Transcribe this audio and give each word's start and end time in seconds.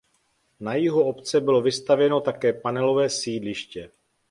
Na 0.59 0.75
jihu 0.75 1.03
obce 1.03 1.41
bylo 1.41 1.61
vystavěno 1.61 2.21
také 2.21 2.53
panelové 2.53 3.09
sídliště. 3.09 3.91